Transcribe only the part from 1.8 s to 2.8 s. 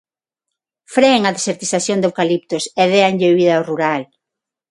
de eucaliptos